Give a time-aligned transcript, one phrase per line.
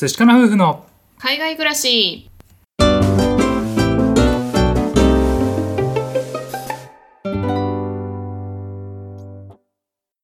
[0.00, 0.86] 寿司かな夫婦の
[1.18, 2.30] 海外暮らし。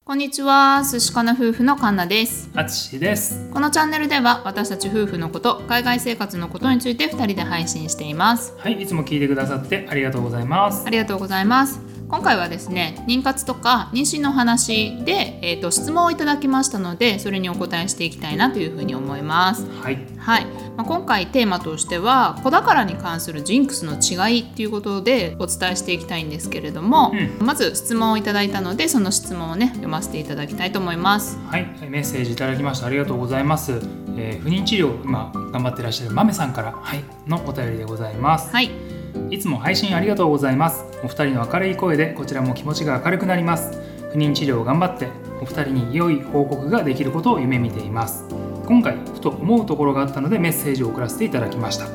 [0.05, 0.85] こんにちは。
[0.89, 2.49] 寿司かな夫婦のカンナです。
[2.55, 3.51] あつしです。
[3.51, 8.55] このチャンネルでは私たち夫婦のこと海外生活のことについて2人で配信しています。
[8.57, 10.87] はいいつも聞いてくださってありがとうございます。
[10.87, 19.67] ありがとうございます今回はですね妊活とか妊娠の話で、えーと、質問をいただきましたのでそれにお答えしていきたいなというふうに思います。
[19.83, 19.99] はい。
[20.17, 20.47] はい、
[20.77, 31.37] まあ、今回テーマとしては子宝に関するジンクスの違いっていうことでお伝えしていきたいんですけれども、うまず質問をいただいたのでその質問をね読ませていただきたいと思います。
[31.49, 31.67] はい。
[31.89, 33.73] メッセージいただきましてありがとうございます、
[34.17, 38.53] えー不妊治療今頑張ってらっしゃるまめさんからはいのお便りでございます。
[38.53, 38.84] はい
[39.31, 40.85] いつも配信ありがとうございます。
[41.03, 43.81] お二人の明るい声でこちらも気持ちが明るくなります。
[44.13, 45.09] 不妊治療を頑張って
[45.41, 48.25] お二人に良い報告ができることを夢見ています。
[48.67, 51.87] 今回ふと思うところがあったのでメッセージを送らせていただきました。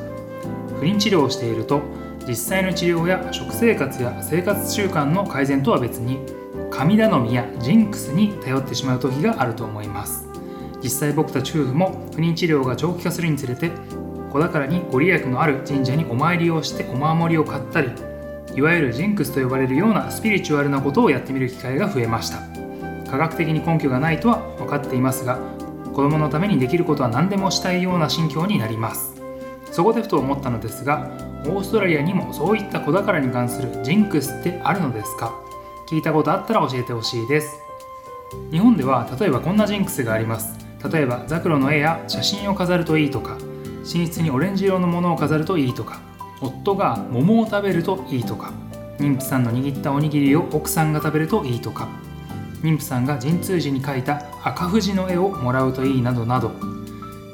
[0.78, 1.80] 不妊治療をしていると
[2.26, 6.18] 実際の治療や食生活や生活習慣の改善とは別に
[6.70, 10.28] 神頼みやジンクスに頼ってしまう時があると思います。
[10.82, 13.70] 実際僕たち夫婦も不妊治療が長期化するにつれて
[14.30, 17.90] 子宝にご利益のある神社にお参りをしてお守りを買ったり
[18.54, 22.38] いわゆるジンクスと呼ばれるようなスピリチュアルなことをやってみる機会が増えました。
[23.10, 25.38] 科学的に根拠がないとは分かっていますが
[25.92, 29.20] 子供のためにできることは何でもしたいような心境になります。
[29.72, 31.10] そこでふと思ったのですが
[31.46, 35.34] オーストラリアにもそういった子宝に関するジンクスってあるのですか？
[35.88, 37.56] 聞いたことあったら教えてほしいです。
[38.52, 40.56] 日本では例えばこんなジンクスがあります。
[40.92, 43.36] 例えばザクロの絵や写真を飾るといいとか
[43.80, 46.00] 寝室にオレンジ色のものを飾るといいとか
[46.40, 48.52] 夫が桃を食べるといいとか
[48.98, 51.88] 妊婦さんの握ったおにぎりを奥さんが食べるといいとか
[52.62, 56.52] 妊婦さんが陣痛時に描いた赤富士の絵をもらうといいなどなど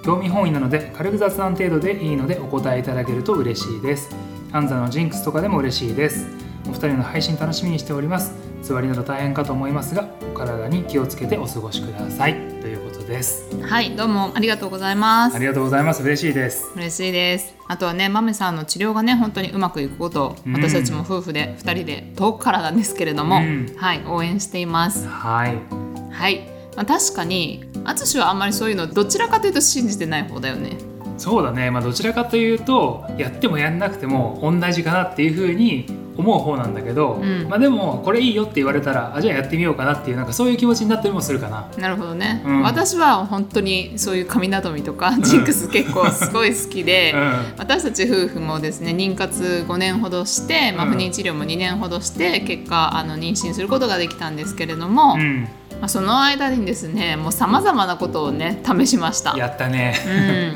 [0.04, 4.14] 興味本位なので軽く雑談程度でいいのでお答えいただけると嬉しいです。
[4.52, 6.45] 安座のジンクスとかでも嬉しいです。
[6.68, 8.32] お二人の配信楽しみにしております。
[8.62, 12.34] 座りなど大変かと思いますがお体に気をつけてお過ごしください。
[12.60, 13.48] ということです。
[13.62, 15.36] はいどうもありがとうございます。
[15.36, 16.02] ありがとうございます。
[16.02, 16.66] 嬉しいです。
[16.74, 17.54] 嬉しいです。
[17.68, 20.52] あとはねまめさんの治療がね本当にうまくいくことをうん。
[20.54, 23.72] 私たちも夫婦で2人で遠くからなんですけれども、うん。
[23.76, 25.06] はい応援しています。
[25.06, 25.86] はい。
[26.10, 30.78] はい、まあ、確かに淳はあんまりそういうのどちらかというと信じてない方だよね。
[31.18, 35.86] そうだね、まあ、どちらかというとやってもやんなくても同じかなっていうふうに
[36.16, 37.48] 思う方なんだけど、うん。
[37.48, 41.68] まあでもこれいいよって言われたらあじゃあやってみようかなっていうなんかそういう気持ちになったりもするかな。
[41.78, 42.62] なるほどね、うん。
[42.62, 47.54] 私は本当にそういう神頼みとかジンクス結構すごい好きで、うん。
[47.58, 55.48] 私たち夫婦もですね妊活5年ほどして、まあ、うん不妊治療も2年ほどして結果あの妊娠することができたんですけれども、うん、
[55.80, 59.36] まあ、その間にですねもうさまざまなことをね試しました。
[59.36, 59.94] やったね。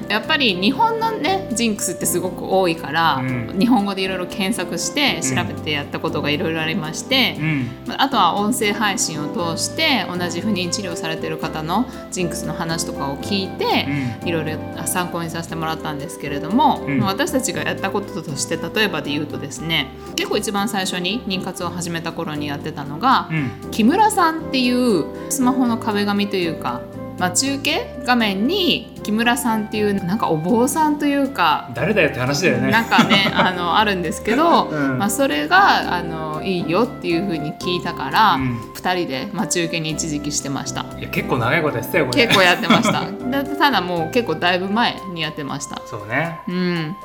[0.04, 3.56] うん、やっぱり日本のねジンクスってすごく多いから、うん。
[3.58, 7.68] 日本語でいろいろ検索して調べてやったことがいろいろありまして、うん。
[7.86, 13.86] まああとは音声配信を通して同じ不妊治療されてる方のジンクスの話とかを聞いて、
[14.24, 23.34] いろいろ参考にさせてもらったんですけれども、私たちがやったこととして例えばで言うとですね結構一番最初に妊活を始めた頃にやってたのが、う
[23.68, 23.70] ん。
[23.70, 26.80] 木村さんっていうスマホの壁紙というか
[27.18, 32.70] 待ち受け画面に木村さんっていうなんかお坊さんというか誰だよって話だよね。
[32.70, 42.22] なんかね あのあるんですけど、うんまあ、それがあのいいよっていう風に聞いたから、うん2人で待ち受けに一時期してましたいや結構長いことやってたよこれ。
[42.26, 46.38] 結構やってました だただもう結構だいぶ前にやってましたそうね。
[46.48, 46.96] うん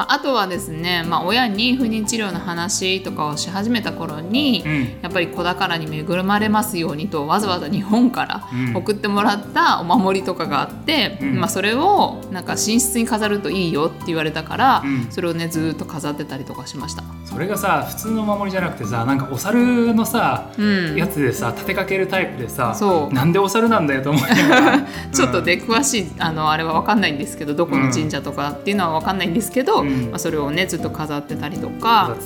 [0.00, 5.02] まあ、あとはですね、まあ、親に不妊治療の話とかをし始めた頃に、うん。
[5.02, 8.76] やっぱり子宝に恵まれますようにとわざわざ日本からうん。
[8.76, 11.38] 送ってもらったお守りとかがあって、うん。
[11.38, 15.06] まあ、それをなんか寝室に飾るといいよって言われたから、うん。
[15.10, 17.02] それをねずーっと飾ってたりとかしました。
[17.26, 20.96] それがさ普通のお守りじゃなくてさなんかお猿のさ、うん。
[20.96, 23.14] やつでさ立てかけるタイプでさそう。
[23.14, 24.86] なんでお猿なんだよと思いながら。
[25.12, 32.16] ちょっとで詳しいあのあれは分かんないんですけどどこの神社とかっていうのは分かんないんですけど、うんまあ、それをねずっと飾ってたりとだか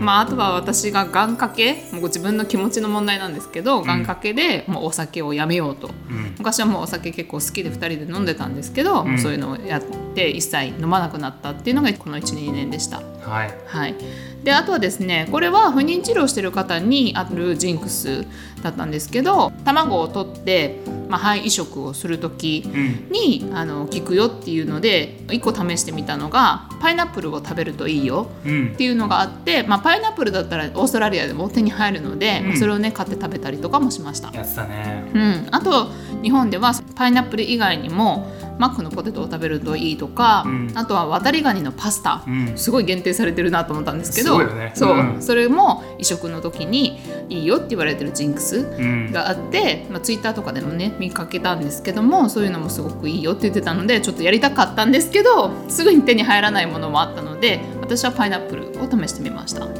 [0.00, 1.88] まあ、あとは私が願掛け。
[1.92, 5.88] もう自分の気持ちの問題なんですけど、願掛けでもうお酒をやめようと。
[5.88, 6.34] うん。
[6.38, 9.18] 昔はもうお酒結構好きで2人で飲んでたんですけど、うん。
[9.18, 9.82] そういうのをやっ
[10.14, 13.02] て一切飲まなくなったっていうのがこの12年でした。
[13.20, 13.54] はい。
[13.66, 13.94] はい、
[14.44, 18.26] であとはですねこれは不妊治療してる方にあるジンクス
[18.62, 23.10] だったんですけど卵を取ってまあ、肺移植をする時うん。
[23.10, 28.72] にあの効くよっていうので1個試してみたのがパイナップルを食べるといいようん。
[28.74, 32.56] っていうのがあって、まあ、パイナップルだったらオーストラリアでも手に入るので、うん。
[32.56, 34.30] それをね買って食べたりとかもしました。
[34.32, 35.10] やってたね。
[35.12, 35.90] うん、あと
[36.22, 40.72] 日本ではパイナップル以外にもマックのポテトを食べるといいとか、うん。
[40.76, 42.56] あとは渡りガニのパスタ、うん。
[42.56, 44.72] すごい限定されてるなと思ったんですけどすごいよね。
[44.74, 45.22] そう、うん。
[45.22, 46.98] それも移植の時に
[47.28, 49.12] いいよって言われてるジンクスうん。
[49.12, 59.64] があって、まあ、ツイッターとかでもね見かけたんですけどもそういうのもすごくいいよって言ってたのでちょっとやりたかったんですけどすぐに手に入らないものもあったので私はパイナップルを試してみました。
[59.64, 59.72] うん。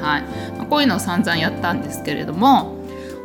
[0.00, 0.22] はい。
[0.56, 2.76] まあこういうのを散々やったんですけれども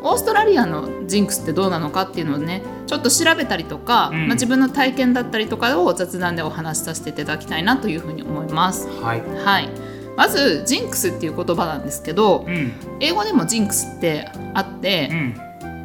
[0.02, 4.28] オーストラリアのジンクスってどうなのかっていうのをねちょっと調べたりとか、うん。
[4.28, 8.88] まあ、自分の体験だったりとかを雑談でお話しさせていただきたいなというふうに思います。
[9.02, 9.22] はい。
[9.22, 9.70] はい、
[10.16, 15.36] まずジンクスっていう言葉なんですけどうん英語でもジンクスってあってう、ん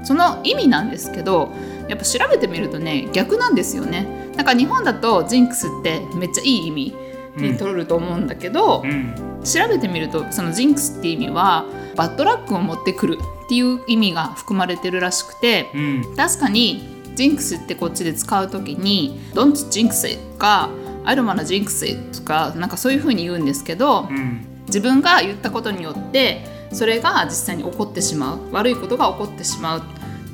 [0.05, 1.53] その意味なんですけど
[1.89, 4.07] やっぱ調べてみるとね逆なんですよね。
[4.37, 6.95] なんか日本だとジンクスってめっちゃいい意味
[7.37, 9.15] に取ると思うんだけど、うん
[9.45, 11.65] 調べてみるとそのジンクスっていう意味は
[11.97, 16.83] bad luck を持ってくるっていう意味が含まれてるらしくてうん確かに
[17.15, 20.19] ジンクスってこっちで使う時に「Don't jinx it」
[21.17, 29.83] とか「I don't wanna jinx it」とかなんかそういう風に言うんですけどうん自分が言ったことによってそれが実際に起こってしまう悪いことが起こってしまう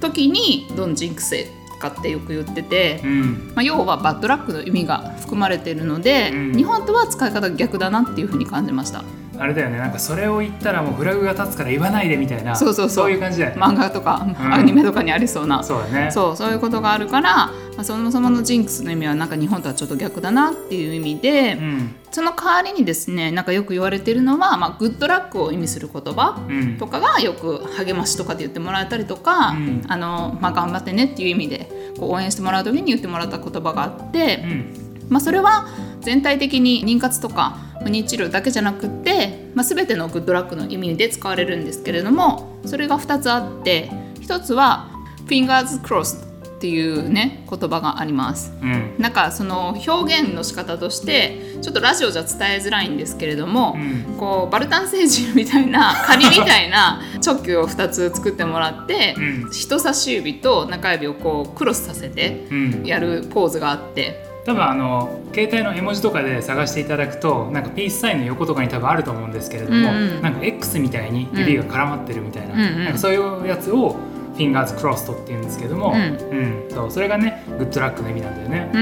[0.01, 3.01] 時に「Don't jinx it」とかってよく言ってて。
[3.05, 9.05] うんまあ、要はバッドラックの意味が含まれているので、うん日本とは使い方が逆だなっていう風に感じました。
[9.39, 9.79] あれだよね。
[9.79, 13.11] なんかそれを言ったらもうフラグが立つから言わないでみたいなそうそうそう。
[13.11, 13.63] いう感じだよね。
[13.63, 14.37] 漫画とか、ん。
[14.53, 15.63] アニメとかにありそうな。
[15.63, 16.11] そうだね。
[16.11, 21.95] そうそういうことがあるから、まあ、そもそものジンクスの意味はなんか日本とはちょっと逆だなっていう意味で、うん。
[22.11, 26.79] その代わりにですねなんかよく言われてるのは、まあ、グッドラックを意味する言葉うん。
[26.79, 29.83] とかがよく励ましとかで言ってもらえたりとか、うん。
[29.89, 34.85] あのまあ、頑張ってねっていう意味でこう応援してもらう時に言ってもらった言葉があって、うん。
[35.09, 35.67] まあ、それは
[36.05, 43.91] 全体的に妊活とか不妊治療だけじゃなくって、まあ、全てのグッドラックの意味で使われるんですけれどもそれが2つあって
[44.21, 44.91] 1つは
[45.27, 46.35] fingers crossed
[46.65, 48.51] っていうね言葉があります。
[48.63, 48.95] うん。
[48.99, 54.17] なんかその表現の仕方としてちょっとラジオじゃ伝えづらいんですけれども、うん。
[54.19, 59.51] こうバルタン星人みたいな仮みたいなチョキを2つ作ってもらって、うん。
[59.51, 62.87] 人差し指と中指をこうクロスさせてうん。
[62.87, 70.23] やるポーズがあって多分あの携帯の絵文字とかで探していただくとなんかピースサインの横とかに多分あると思うんですけれども、うんうん。
[70.23, 72.85] なんか X みたいに指が絡まってるみたいな,、うんうん。
[72.85, 73.97] なんかそういうやつを
[74.37, 75.97] Fingers crossed って言うんですけども、うん。
[75.97, 78.71] うんそうそれがねグッドラックの意味なんだよね。
[78.75, 78.79] う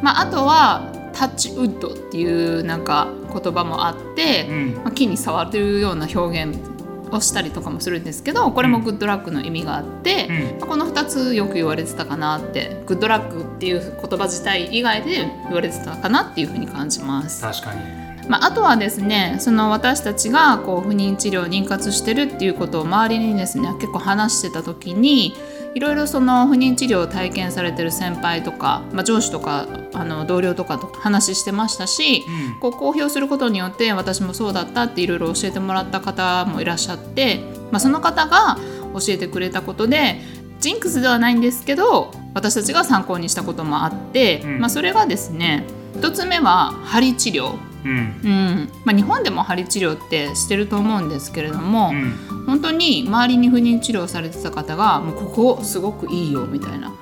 [0.00, 0.02] ん。
[0.02, 4.74] まあ、あとはタッチウッドっていうなんか言葉もあって、うん。
[4.76, 6.71] まあ、木に触ってるような表現
[7.16, 17.42] をしたりとかもするんですけどこれもグッドラックの意味があって、うんまあこの2つよく言われてたかなってグッドラックっていう言葉自体以外で言われてたかなっていうふうに感じます。
[17.42, 18.01] 確かに。
[18.28, 25.34] まあ、あとはですねその私たちがこう不妊治療妊活してるっていうことを周りにですね結構話してた時に
[25.74, 37.40] いろいろその不妊治療を体験されてる先輩とか、まあ、上司とかあの同僚とかと話してましたし、うんこう公表することによって私もそうだったっていろいろ教えてもらった方もいらっしゃって、
[37.70, 38.58] まあ、その方が
[38.94, 40.20] 教えてくれたことで
[40.60, 45.64] ジンクスではないんですけど私たちが参考にしたこともあって、うんまあ、それがですね
[45.96, 47.71] 一つ目は針治療。
[47.84, 47.90] うん。
[47.90, 48.68] うん。
[48.84, 52.44] まあ、日本でも針治療ってしてると思うんですけれども、うん。
[52.46, 56.90] 本当に周りに不妊治療されてた方がもうここすごくいいよみたいな。
[56.90, 56.96] こ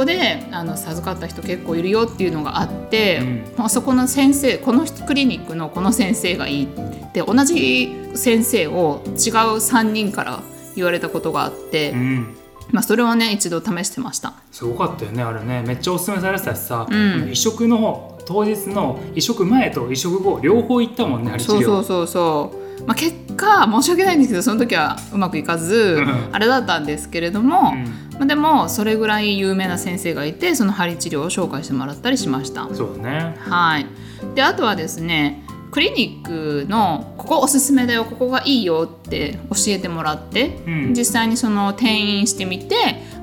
[0.00, 3.44] こであの授かった人結構いるよっていうのがあって、うん。
[3.56, 10.42] まあそこの先生このクリニックのこの先生がいいって同じ先生を違う3人から
[10.74, 12.36] 言われたことがあって、うん
[12.70, 14.34] まあ、それをね一度試してました。
[14.50, 15.62] すごかったよねあれね。
[15.66, 17.30] めっちゃおすすめされてたしさ、うん。
[17.30, 26.34] 移植の当日の移植前と移植後両方行ったもんね針治療そうそうそうそう、まあ、結果申し訳ないんですけどその時はうまくいかずうん。
[26.34, 27.84] あれだったんですけれども、うん。
[28.14, 32.68] まあ、でもそれぐらい有名な先生がいてその針治療を紹介してもらったりしました。
[32.72, 33.36] そうだね。
[33.38, 33.86] はい、
[34.34, 35.43] であとはですね
[35.74, 40.94] クリニックのここおすすめだよここがいいよって教えてもらって、うん。
[40.94, 42.76] 実際にその転院してみて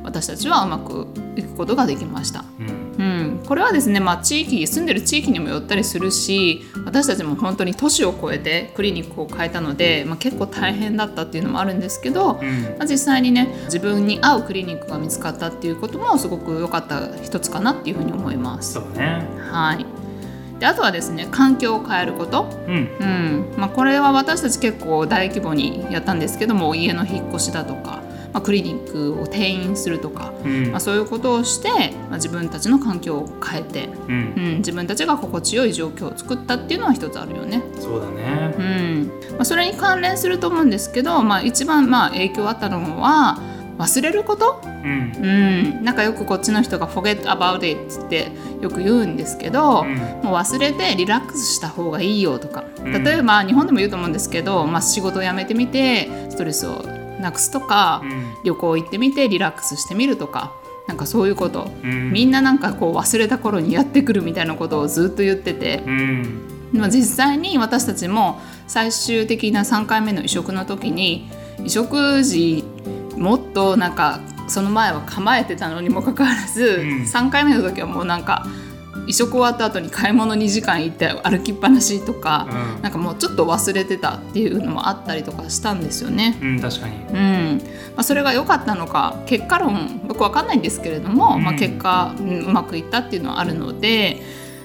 [0.04, 2.44] 私たちはうまくいくことができました。
[2.60, 2.82] うん。
[2.98, 12.64] うん、これはですね、まあ、地域住んでる地域にもよったりするし私たちも本当に年を超えてクリニックを変えたので、まあ、結構大変だったっていうのもあるんですけど、うん。
[12.78, 18.74] まあ、実際にね自分に合うクリニックが見つかったっていうこともすごく良かった一つかなっていうふうに思います。
[18.74, 19.26] そうね。
[19.50, 19.86] はい、
[20.62, 22.90] であとはですね環境を変えること、うん。
[23.00, 23.54] うん。
[23.58, 30.70] まあ、これは私たち結構大規模にやったんですけども家の引っ越しだとか、まあ、クリニックを転院するとか、うん。
[30.70, 31.70] まあ、そういうことをして、
[32.10, 34.34] まあ、自分たちの環境を変えて、うん。
[34.38, 37.64] うん、自分たちが心地よい状況を作ったっていうのは一つあるよね。
[37.80, 38.56] そうだね。
[38.56, 39.12] うん。
[39.32, 43.40] まあ、それに関連すると思うんですけど、まあ、一番まあ影響あったのは
[43.82, 45.12] 忘れること、うん。
[45.16, 49.96] うん、なんかよくこっちの人が「forget about it」ってよく言うんですけど、うん。
[50.24, 52.64] もう忘れてリラックスした方がいいよとか。
[52.84, 53.04] うん。
[53.04, 56.86] 例えば日本でも言うと思うんですけど、まあ、仕事を辞めてみてストレスを
[57.20, 58.34] なくすとか、うん。
[58.44, 60.52] 旅行行ってみてリラックスしてみるとか
[60.88, 62.12] なんかそういうこと、うん。
[62.12, 66.42] みんななんかこう忘れた頃にやってくるみたいなことをずっと言ってて、うん。
[66.74, 71.30] まあ、実際に私たちも最終的な3回目の移植の時に
[71.66, 72.64] 移植時
[73.22, 77.02] もっとなんかその前は構えてたのにもかかわらず、うん。
[77.04, 78.46] 3回目の時はもうなんか
[79.08, 82.82] 移植終わった後に買い物2時間行って歩きっぱなしとか、うん。
[82.82, 86.38] なんかもうちょっと忘れてたっていうのもあったりとかしたんですよね。
[86.42, 86.96] うん確かに。
[86.96, 87.58] うん。
[87.96, 91.44] まあ、それが良かったのか結果論よくわかんないんですけれども、うん。
[91.44, 94.22] まあ、結果、うんうまくいったっていうのはあるので、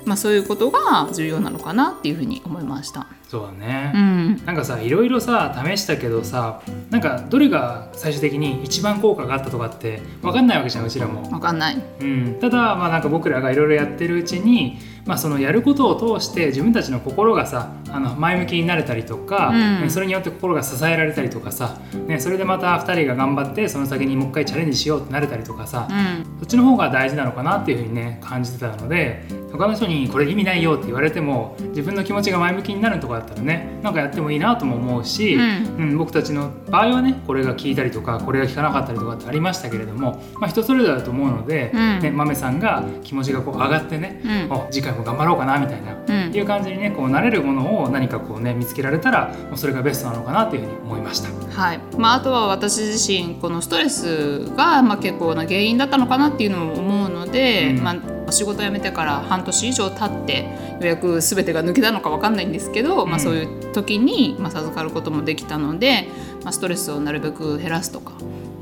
[0.06, 3.06] まあ、そういうことが重要なのかなっていうふうに思いました。
[3.28, 11.28] そうだね、うんなんかさいろいろさ試したけどさなんかどれが最終的に一番効果があったとかって分かんないわけじゃんうちらも。
[11.32, 11.82] わかんない。
[12.00, 19.82] うん、ただまあなんか僕らがいろいろやってるうちに、まあ、そのやることを通して自分たちの心がさあの前向きになれたりとか、うん。
[19.82, 26.38] ねそれによって心が支えられたりとかさ、ね、それでまた2人が頑張ってその先にもう一回チャレンジしようってなれたりとかさ、うん。
[26.40, 35.42] そっちの方が大事なのかなっていうふうにね感じてたので他の人にこれ意味ないよって言われても自分の気持ちが前向きになるとかだったらねなんかやってもいいなとも思うし、うん。
[35.78, 42.00] うん僕たちの場合はねこれが効いたりとかこれが効かなかったりとかってありましたけれども、まあ、人それぞれだと思うので、うん。
[42.00, 44.52] ね、豆さんが気持ちがこう上がってね、うん。
[44.52, 45.96] お次回も頑張ろうかなみたいな。
[46.06, 46.32] うん。
[46.34, 51.28] いう感じにねこう慣れるものを何かこうね見つけられたらもうそれがベストなのかなというふうに思いました。
[51.61, 51.81] はい。
[51.97, 57.85] まあ、あとは私自身このストレスが、まあ、結構な原因だったのかなっていうのも思うので、うん。
[57.85, 57.95] ま
[58.28, 60.49] あ、仕事辞めてから半年以上経ってよ
[60.83, 66.09] うやく全てが抜けたのか分かんないんですけど、まあ、うんそういう時に、まあ、授かることもできたので、
[66.43, 68.12] まあ、ストレスをなるべく減らすとか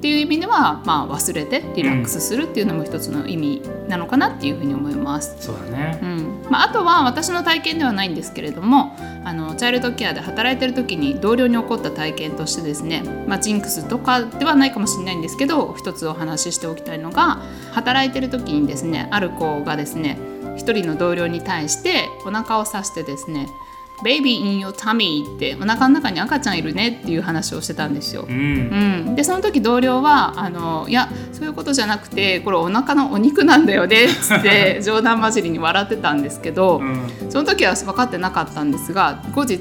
[0.05, 5.35] っていう意味では、まあ、忘れてリラックスするっていうのも一つの意味なのかなっていうふうに思います。
[5.41, 6.05] そうだねう。
[6.05, 8.95] んまあ、あとは私の体験ではないんですけれども
[9.25, 17.41] あのチャイルドケアで働いてる時に同僚に起こった体験としてですね、まあ、ジンクスとかではないかもしれないんですけど一つお話ししておきたいのが
[17.73, 20.19] 働いてる時にですねある子がですね
[20.59, 23.49] 一人の同僚に対してお腹を刺してですね
[24.03, 28.33] 「Baby in your tummy」ってお腹の中に赤ちゃんいるねっていう話をしてたんですよう。
[28.33, 36.95] んうん、でその時同僚はあの「いやそういうことじゃなくてこれお腹のお肉なんだよね」っ つって冗談交じりに笑ってたんですけど、うん
[37.31, 39.59] その時は分かってなかったんですが後日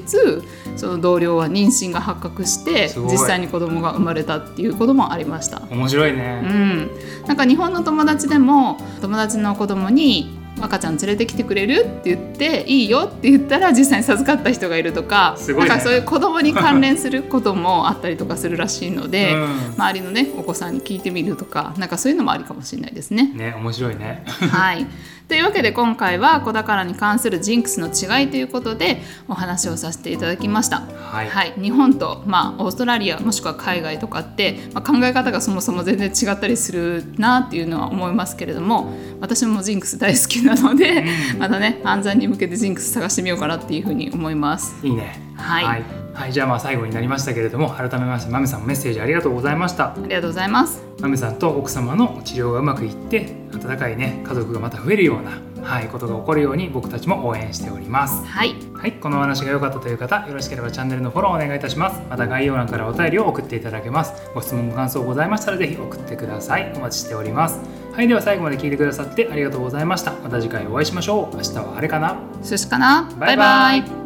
[0.76, 5.62] その同僚は妊娠が発覚して実際に子供が生まれたっていうこともありました。
[5.70, 6.40] 面白いうね。
[6.40, 6.90] ん、
[7.26, 11.84] なんか日本の友達でも友達の子供に赤ちゃん連れてきてくれる？
[11.84, 23.32] って言っていいよって言ったら実際に授かった人がいるとかすごいねなんかそういう子供に関連することもあったりとかするらしいので、うん周りのねお子さんに聞いてみるとかなんかそういうのもありかもしれないですね。
[23.34, 24.24] ね面白いね。
[24.26, 24.86] はい、
[25.26, 30.82] というわけで今回は子宝に関するジンクスの違いということでお話をさせていただきました。
[30.82, 41.04] はい日本と、まあ、オーストラリアもしくは海外とかって、まあ、考え方がそもそも全然違ったりするなっていうのは思いますけれども私もジンクス大好きなので、
[41.38, 44.74] またね安産に向けてジンクス探してみようかなっていうふうに思います。
[44.86, 45.18] いいね。
[45.36, 45.84] はいはい、
[46.14, 49.92] はいじゃあまあ最後になりましたけれども改めましてマメさんメッセージありがとうございました。
[49.92, 50.82] ありがとうございます。
[51.00, 55.32] マメさんと奥様の治療がうまくいって温かいね家族がまた増えるような、
[55.68, 58.24] はい、ことが起こるように僕たちも応援しております。
[58.24, 62.00] はい、はい、このお話が良かったという方、よろしければチャンネルのフォローお願いいたします。
[62.08, 64.14] また概要欄からお便りを送っていただけます。
[64.34, 66.72] ご質問ご感想ございましたらぜひ送ってください。
[66.76, 67.60] お待ちしております。
[67.92, 70.12] はい、では最後まで聞いてくださってありがとうございました。
[70.12, 71.36] また次回お会いしましょう。
[71.36, 72.16] 明日はあれかな？
[72.42, 73.10] そしかな？
[73.18, 74.03] バイバイバイバイ